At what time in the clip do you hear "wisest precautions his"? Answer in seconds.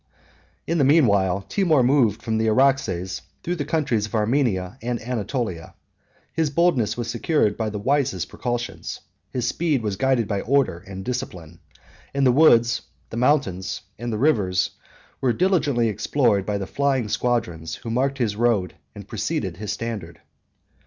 7.77-9.47